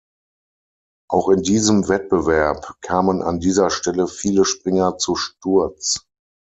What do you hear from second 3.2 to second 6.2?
an dieser Stelle viele Springer zu Sturz.